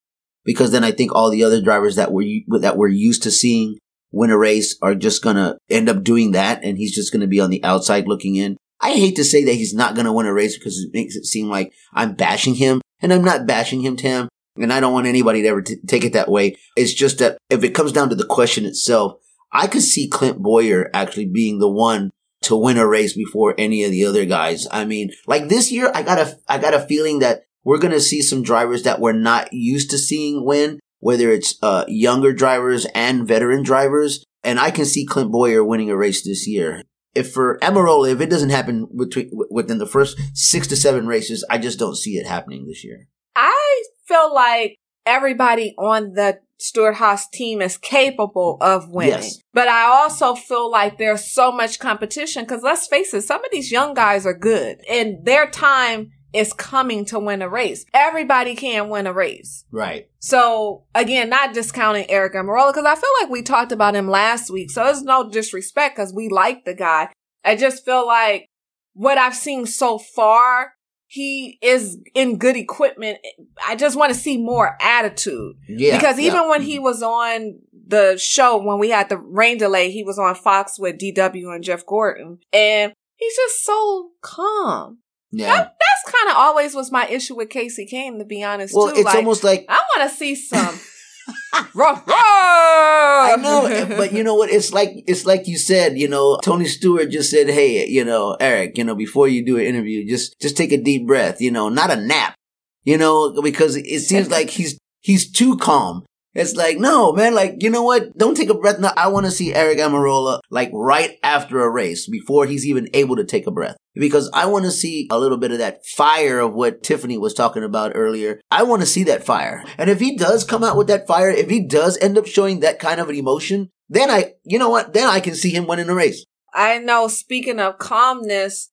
[0.45, 3.77] because then I think all the other drivers that we're, that we're used to seeing
[4.11, 7.21] win a race are just going to end up doing that and he's just going
[7.21, 8.57] to be on the outside looking in.
[8.81, 11.15] I hate to say that he's not going to win a race because it makes
[11.15, 12.81] it seem like I'm bashing him.
[13.01, 14.29] And I'm not bashing him, Tam.
[14.57, 16.55] And I don't want anybody to ever t- take it that way.
[16.77, 19.19] It's just that if it comes down to the question itself,
[19.51, 22.11] I could see Clint Bowyer actually being the one
[22.43, 24.67] to win a race before any of the other guys.
[24.71, 27.93] I mean, like this year, I got a, I got a feeling that we're going
[27.93, 32.33] to see some drivers that we're not used to seeing win, whether it's, uh, younger
[32.33, 34.25] drivers and veteran drivers.
[34.43, 36.81] And I can see Clint Bowyer winning a race this year.
[37.13, 41.45] If for Almirola, if it doesn't happen between, within the first six to seven races,
[41.47, 43.07] I just don't see it happening this year.
[43.35, 49.11] I feel like everybody on the Stewart-Haas team is capable of winning.
[49.11, 49.39] Yes.
[49.53, 53.51] But I also feel like there's so much competition because let's face it, some of
[53.51, 57.85] these young guys are good and their time is coming to win a race.
[57.93, 59.65] Everybody can win a race.
[59.71, 60.09] Right.
[60.19, 64.49] So again, not discounting Eric Almirola because I feel like we talked about him last
[64.49, 64.71] week.
[64.71, 67.09] So it's no disrespect because we like the guy.
[67.43, 68.47] I just feel like
[68.93, 70.73] what I've seen so far
[71.07, 73.19] he is in good equipment.
[73.65, 75.55] I just want to see more attitude.
[75.69, 75.97] Yeah.
[75.97, 76.49] Because even yeah.
[76.49, 80.35] when he was on the show, when we had the rain delay, he was on
[80.35, 82.39] Fox with DW and Jeff Gordon.
[82.51, 84.99] And he's just so calm.
[85.35, 85.47] Yeah.
[85.47, 88.73] That, that's kind of always was my issue with Kasey Kahne, to be honest.
[88.73, 88.97] Well, too.
[88.97, 90.79] it's like, almost like I want to see some
[91.75, 94.49] I know, but you know what?
[94.49, 95.97] It's like it's like you said.
[95.97, 99.57] You know, Tony Stewart just said, "Hey, you know, Eric, you know, before you do
[99.57, 101.41] an interview, just just take a deep breath.
[101.41, 102.35] You know, not a nap.
[102.83, 106.05] You know, because it seems like he's he's too calm.
[106.35, 108.15] It's like, no, man, like, you know what?
[108.17, 108.77] Don't take a breath.
[108.77, 112.89] No, I want to see Eric Almirola, like right after a race before he's even
[112.93, 113.77] able to take a breath.
[113.93, 117.33] Because I want to see a little bit of that fire of what Tiffany was
[117.33, 118.41] talking about earlier.
[118.51, 119.63] I want to see that fire.
[119.77, 122.59] And if he does come out with that fire, if he does end up showing
[122.59, 124.91] that kind of an emotion, then I, you know what?
[124.91, 126.25] Then I can see him winning a race.
[126.53, 128.71] I know, speaking of calmness,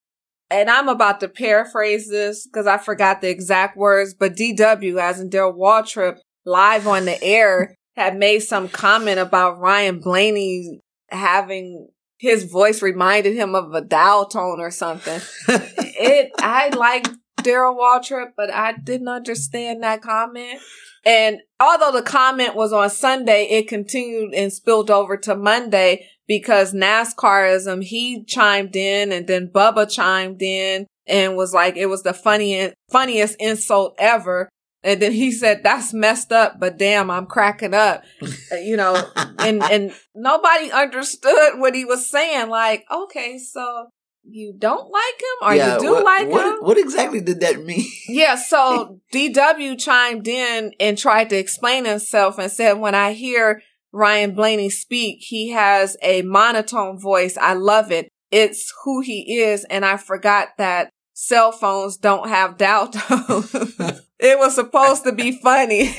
[0.50, 5.20] and I'm about to paraphrase this because I forgot the exact words, but DW, as
[5.20, 11.88] in Darrell Waltrip, live on the air had made some comment about Ryan Blaney having
[12.18, 15.20] his voice reminded him of a dial tone or something.
[15.48, 17.08] it I like
[17.42, 20.60] Darrell Waltrip, but I didn't understand that comment.
[21.04, 26.72] And although the comment was on Sunday, it continued and spilled over to Monday because
[26.72, 32.14] NASCARism, he chimed in and then Bubba chimed in and was like, it was the
[32.14, 34.48] funniest, funniest insult ever.
[34.84, 38.02] And then he said, that's messed up, but damn, I'm cracking up,
[38.50, 42.48] uh, you know, and, and nobody understood what he was saying.
[42.48, 43.86] Like, okay, so
[44.24, 46.58] you don't like him or yeah, you do what, like what, him?
[46.60, 47.86] What exactly did that mean?
[48.08, 48.36] yeah.
[48.36, 54.34] So DW chimed in and tried to explain himself and said, when I hear Ryan
[54.34, 57.36] Blaney speak, he has a monotone voice.
[57.36, 58.08] I love it.
[58.30, 59.64] It's who he is.
[59.64, 60.90] And I forgot that
[61.22, 63.54] cell phones don't have dial tones.
[64.18, 65.84] it was supposed to be funny.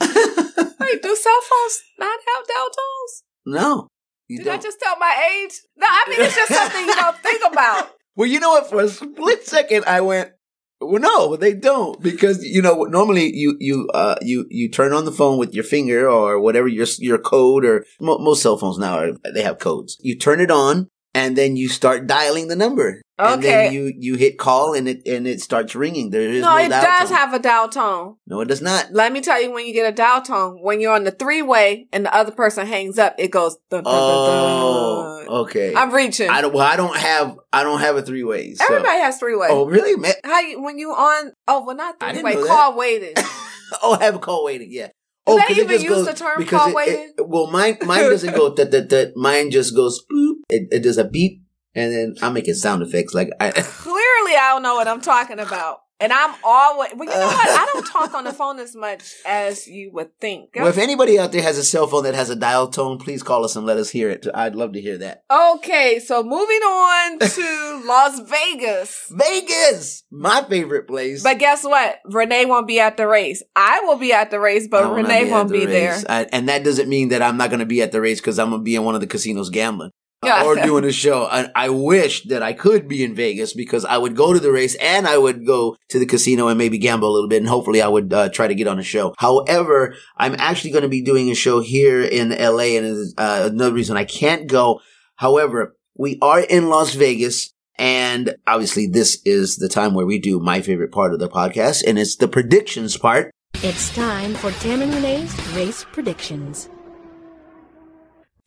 [0.00, 3.22] Wait, do cell phones not have dial tones?
[3.46, 3.88] No.
[4.28, 4.58] Did don't.
[4.58, 5.52] I just tell my age?
[5.76, 7.90] No, I mean it's just something you don't think about.
[8.16, 8.68] Well, you know what?
[8.68, 10.32] For a split second, I went,
[10.80, 15.04] "Well, no, they don't," because you know normally you you uh you you turn on
[15.04, 18.78] the phone with your finger or whatever your your code or mo- most cell phones
[18.78, 19.96] now are they have codes.
[20.00, 23.00] You turn it on, and then you start dialing the number.
[23.20, 23.34] Okay.
[23.34, 26.10] And then you you hit call and it and it starts ringing.
[26.10, 27.18] There is no, no it does tone.
[27.18, 28.16] have a dial tone.
[28.26, 28.92] No, it does not.
[28.92, 30.58] Let me tell you when you get a dial tone.
[30.62, 33.56] When you're on the three way and the other person hangs up, it goes.
[33.68, 35.74] Dun, dun, oh, dun, okay.
[35.74, 36.30] I'm reaching.
[36.30, 36.54] I don't.
[36.54, 37.38] Well, I don't have.
[37.52, 38.54] I don't have a three way.
[38.54, 38.64] So.
[38.64, 39.48] Everybody has three way.
[39.50, 39.96] Oh, really?
[39.96, 40.14] Man.
[40.24, 41.32] How you when you on?
[41.46, 42.34] Oh, well, not three way.
[42.34, 43.14] Call waiting.
[43.82, 44.68] oh, have a call waiting.
[44.70, 44.88] Yeah.
[45.26, 47.12] Oh, they even use the term call it, waiting?
[47.18, 49.16] It, well, mine mine doesn't go that that that.
[49.16, 50.36] Mine just goes boop.
[50.48, 51.42] It, it does a beep
[51.74, 55.38] and then I'm making sound effects like I clearly I don't know what I'm talking
[55.38, 55.80] about.
[56.02, 57.50] And I'm always well, you know what?
[57.50, 60.52] I don't talk on the phone as much as you would think.
[60.56, 63.22] Well, if anybody out there has a cell phone that has a dial tone, please
[63.22, 64.26] call us and let us hear it.
[64.32, 65.24] I'd love to hear that.
[65.30, 69.12] Okay, so moving on to Las Vegas.
[69.12, 71.22] Vegas, my favorite place.
[71.22, 71.98] But guess what?
[72.06, 73.42] Renee won't be at the race.
[73.54, 76.00] I will be at the race, but Renee won't be there.
[76.08, 78.38] I, and that doesn't mean that I'm not going to be at the race because
[78.38, 79.90] I'm going to be in one of the casinos gambling
[80.24, 80.44] yeah.
[80.44, 81.24] or doing a show.
[81.24, 84.52] I, I wish that I could be in Vegas because I would go to the
[84.52, 87.48] race and I would go to the casino and maybe gamble a little bit and
[87.48, 89.14] hopefully I would uh, try to get on a show.
[89.18, 93.74] However, I'm actually going to be doing a show here in LA and uh, another
[93.74, 94.80] reason I can't go.
[95.16, 100.38] However, we are in Las Vegas and obviously this is the time where we do
[100.38, 103.30] my favorite part of the podcast and it's the predictions part.
[103.62, 106.68] It's time for Tam and Renee's race predictions.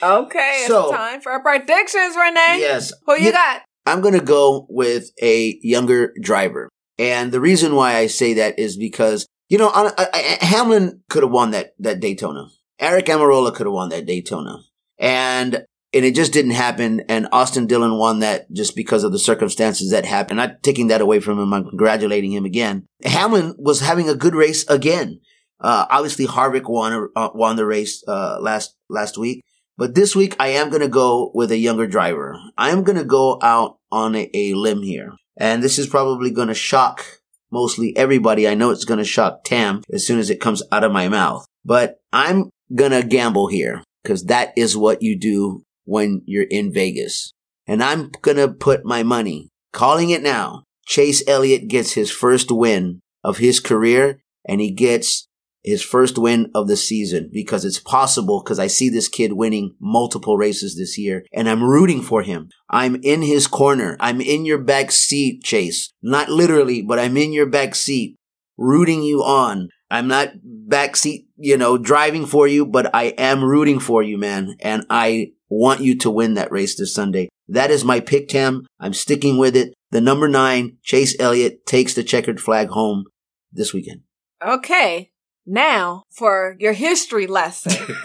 [0.04, 2.58] Okay, so, it's time for our predictions, Renee.
[2.58, 2.92] Yes.
[3.06, 3.62] Who you, you got?
[3.86, 6.68] I'm going to go with a younger driver.
[6.98, 11.22] And the reason why I say that is because, you know, I, I, Hamlin could
[11.22, 12.48] have won that, that Daytona.
[12.78, 14.58] Eric Almirola could have won that Daytona.
[14.98, 15.64] And
[15.94, 17.02] and it just didn't happen.
[17.08, 20.38] And Austin Dillon won that just because of the circumstances that happened.
[20.38, 21.54] Not taking that away from him.
[21.54, 22.86] I'm congratulating him again.
[23.04, 25.20] Hamlin was having a good race again.
[25.60, 29.44] Uh, obviously Harvick won, uh, won the race, uh, last, last week.
[29.76, 32.38] But this week I am going to go with a younger driver.
[32.56, 35.12] I am going to go out on a, a limb here.
[35.36, 37.04] And this is probably going to shock
[37.50, 38.46] mostly everybody.
[38.46, 41.08] I know it's going to shock Tam as soon as it comes out of my
[41.08, 46.46] mouth, but I'm going to gamble here because that is what you do when you're
[46.50, 47.32] in Vegas.
[47.66, 50.64] And I'm going to put my money, calling it now.
[50.86, 55.26] Chase Elliott gets his first win of his career and he gets
[55.64, 59.74] his first win of the season because it's possible because I see this kid winning
[59.80, 62.50] multiple races this year and I'm rooting for him.
[62.70, 63.96] I'm in his corner.
[63.98, 65.92] I'm in your back seat, Chase.
[66.02, 68.16] Not literally, but I'm in your back seat
[68.56, 69.70] rooting you on.
[69.90, 70.32] I'm not
[70.68, 74.56] backseat, you know, driving for you, but I am rooting for you, man.
[74.60, 77.28] And I want you to win that race this Sunday.
[77.48, 78.66] That is my pick, Tam.
[78.80, 79.74] I'm sticking with it.
[79.90, 83.04] The number nine, Chase Elliott, takes the checkered flag home
[83.52, 84.00] this weekend.
[84.44, 85.10] Okay.
[85.46, 87.72] Now for your history lesson.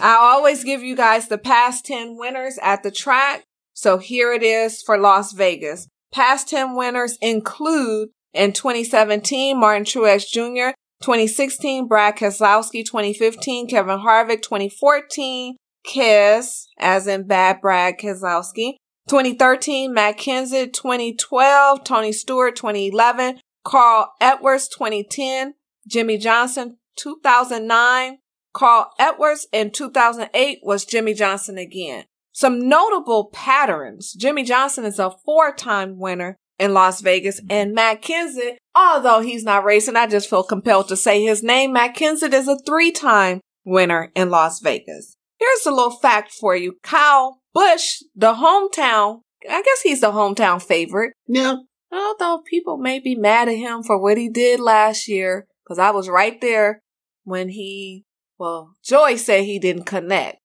[0.00, 3.44] I always give you guys the past 10 winners at the track.
[3.74, 5.86] So here it is for Las Vegas.
[6.12, 14.42] Past 10 winners include in 2017, Martin Truex Jr., 2016, Brad Keselowski, 2015, Kevin Harvick,
[14.42, 18.74] 2014, Kes, as in Bad Brad Keselowski.
[19.08, 20.72] 2013, Matt Kenseth.
[20.72, 22.56] 2012, Tony Stewart.
[22.56, 24.68] 2011, Carl Edwards.
[24.68, 25.54] 2010,
[25.86, 26.77] Jimmie Johnson.
[26.98, 28.18] 2009,
[28.52, 29.46] Carl Edwards.
[29.52, 32.04] In 2008 was Jimmie Johnson again.
[32.32, 34.12] Some notable patterns.
[34.12, 39.64] Jimmie Johnson is a four-time winner in Las Vegas and Matt Kenseth, although he's not
[39.64, 41.72] racing, I just feel compelled to say his name.
[41.72, 45.14] Matt Kenseth is a three-time winner in Las Vegas.
[45.38, 46.76] Here's a little fact for you.
[46.82, 51.12] Kyle Busch, the hometown, I guess he's the hometown favorite.
[51.26, 51.56] Yeah.
[51.92, 55.90] Although people may be mad at him for what he did last year, because I
[55.90, 56.80] was right there
[57.28, 58.04] when he,
[58.38, 60.38] well, Joey said he didn't connect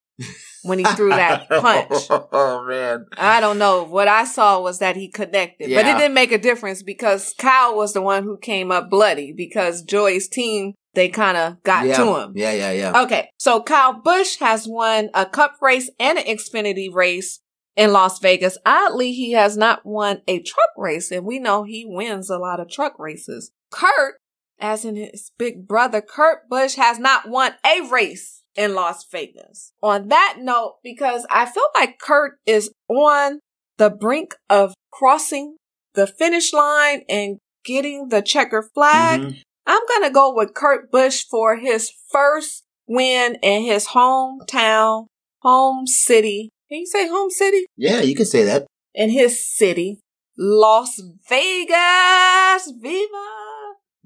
[0.63, 2.07] when he threw that oh, punch.
[2.09, 3.05] oh man.
[3.17, 3.83] I don't know.
[3.83, 5.81] What I saw was that he connected, yeah.
[5.81, 9.33] but it didn't make a difference because Kyle was the one who came up bloody
[9.33, 11.97] because Joey's team they kind of got yeah.
[11.97, 12.33] to him.
[12.35, 13.01] Yeah, yeah, yeah.
[13.03, 13.29] Okay.
[13.37, 17.39] So Kyle Busch has won a cup race and an Xfinity race
[17.75, 18.57] in Las Vegas.
[18.65, 22.59] Oddly, he has not won a truck race and we know he wins a lot
[22.59, 23.51] of truck races.
[23.71, 24.15] Kurt,
[24.63, 29.73] as in his big brother, Kurt Busch has not won a race in Las Vegas.
[29.83, 33.39] On that note, because I feel like Kurt is on
[33.77, 35.57] the brink of crossing
[35.95, 39.19] the finish line and getting the checker flag.
[39.19, 39.37] Mm-hmm.
[39.67, 45.07] I'm going to go with Kurt Busch for his first win in his hometown,
[45.39, 46.49] home city.
[46.69, 47.65] Can you say home city?
[47.75, 48.65] Yeah, you can say that.
[48.95, 49.99] In his city,
[50.37, 52.71] Las Vegas.
[52.81, 53.52] Viva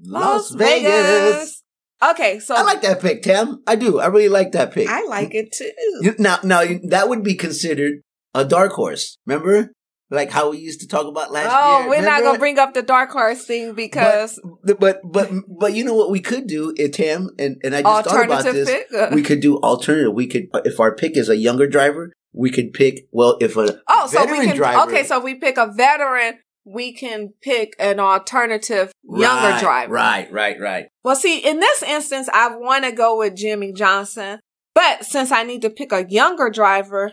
[0.00, 1.62] Las, Vegas.
[2.00, 3.62] Okay, so I like that pick, Tam.
[3.66, 3.98] I do.
[3.98, 4.88] I really like that pick.
[4.88, 6.14] I like it too.
[6.18, 8.02] Now, now that would be considered
[8.34, 9.18] a dark horse.
[9.26, 9.72] Remember?
[10.10, 11.86] like how we used to talk about last oh, year.
[11.86, 15.74] Oh, we're not gonna bring up the dark horse thing because but but but, but
[15.74, 18.68] you know what we could do, it Tam and and I just thought about this.
[18.68, 18.88] Pick?
[19.12, 20.12] We could do alternative.
[20.14, 23.80] We could if our pick is a younger driver, we could pick well if a
[23.88, 26.38] oh so we can driver, okay so we pick a veteran.
[26.70, 29.92] We can pick an alternative younger right, driver.
[29.92, 30.88] Right, right, right.
[31.02, 34.40] Well, see, in this instance, I want to go with Jimmie Johnson.
[34.74, 37.10] But since I need to pick a younger driver,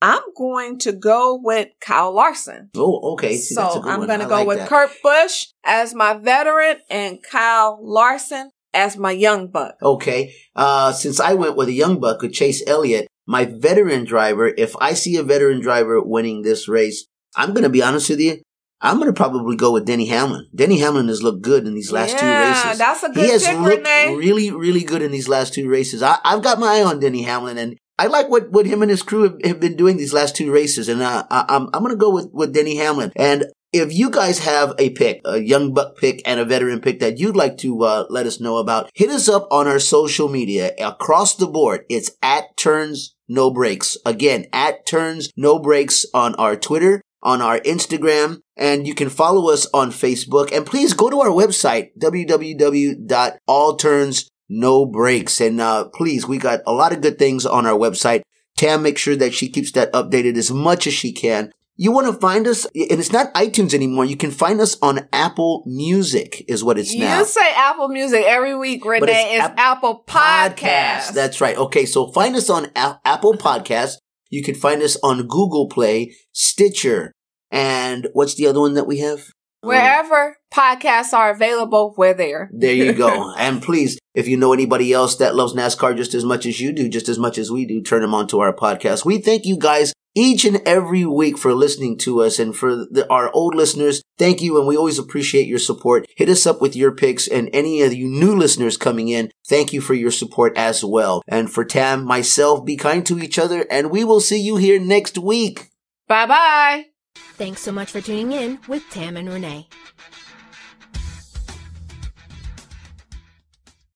[0.00, 2.70] I'm going to go with Kyle Larson.
[2.76, 3.36] Oh, okay.
[3.36, 4.68] See, so I'm going to go like with that.
[4.68, 9.76] Kurt Busch as my veteran and Kyle Larson as my young buck.
[9.82, 10.34] Okay.
[10.54, 14.76] Uh, since I went with a young buck with Chase Elliott, my veteran driver, if
[14.76, 18.40] I see a veteran driver winning this race, I'm going to be honest with you.
[18.80, 20.46] I'm going to probably go with Denny Hamlin.
[20.54, 22.78] Denny Hamlin has looked good in these last yeah, two races.
[22.78, 24.14] That's a good He has pick, looked Renee.
[24.16, 26.02] really, really good in these last two races.
[26.02, 28.90] I, have got my eye on Denny Hamlin, and I like what, what him and
[28.90, 31.82] his crew have, have been doing these last two races, and uh, I, I'm I'm
[31.82, 33.12] going to go with with Denny Hamlin.
[33.16, 37.00] And if you guys have a pick, a young buck pick and a veteran pick
[37.00, 40.28] that you'd like to uh, let us know about, hit us up on our social
[40.28, 41.84] media across the board.
[41.88, 43.96] It's at turns no breaks.
[44.06, 49.50] Again, at turns no breaks on our Twitter, on our Instagram, and you can follow
[49.52, 50.52] us on Facebook.
[50.52, 55.40] And please go to our website, www.allturns no breaks.
[55.42, 58.22] And uh, please, we got a lot of good things on our website.
[58.56, 61.52] Tam, make sure that she keeps that updated as much as she can.
[61.76, 64.04] you want to find us, and it's not iTunes anymore.
[64.04, 67.20] You can find us on Apple Music, is what it's now.
[67.20, 69.36] You say Apple Music every week, Renee.
[69.36, 70.56] It's, it's Apple Podcast.
[70.56, 71.12] Podcast.
[71.12, 71.56] That's right.
[71.56, 73.98] Okay, so find us on A- Apple Podcast.
[74.30, 77.12] You can find us on Google Play, Stitcher,
[77.50, 79.28] and what's the other one that we have?
[79.64, 79.68] Mm.
[79.68, 82.50] Wherever podcasts are available, we're there.
[82.52, 83.34] There you go.
[83.38, 86.72] and please, if you know anybody else that loves NASCAR just as much as you
[86.72, 89.04] do, just as much as we do, turn them on to our podcast.
[89.04, 93.06] We thank you guys each and every week for listening to us and for the,
[93.10, 94.02] our old listeners.
[94.16, 94.58] Thank you.
[94.58, 96.06] And we always appreciate your support.
[96.16, 99.30] Hit us up with your picks and any of you new listeners coming in.
[99.46, 101.22] Thank you for your support as well.
[101.28, 104.80] And for Tam, myself, be kind to each other and we will see you here
[104.80, 105.68] next week.
[106.08, 106.97] Bye bye.
[107.38, 109.68] Thanks so much for tuning in with Tam and Renee.